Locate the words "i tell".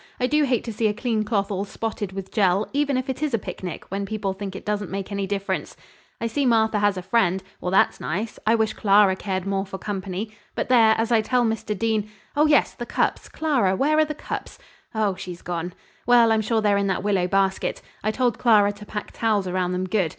11.11-11.43